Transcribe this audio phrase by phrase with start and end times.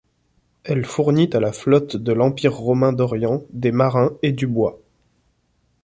[0.63, 4.81] Elle fournit à la flotte de l'Empire romain d'Orient des marins et du bois.